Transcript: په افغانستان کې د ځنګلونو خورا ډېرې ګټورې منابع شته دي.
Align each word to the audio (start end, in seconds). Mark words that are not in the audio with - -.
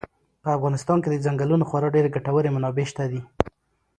په 0.43 0.49
افغانستان 0.57 0.97
کې 1.01 1.09
د 1.11 1.15
ځنګلونو 1.25 1.63
خورا 1.69 1.89
ډېرې 1.95 2.09
ګټورې 2.15 2.53
منابع 2.55 2.85
شته 2.91 3.03
دي. 3.11 3.21